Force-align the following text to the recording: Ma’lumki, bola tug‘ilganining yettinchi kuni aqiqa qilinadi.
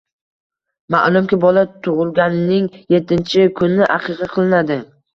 Ma’lumki, 0.95 1.39
bola 1.43 1.65
tug‘ilganining 1.89 2.73
yettinchi 2.97 3.49
kuni 3.63 3.89
aqiqa 4.01 4.35
qilinadi. 4.37 4.85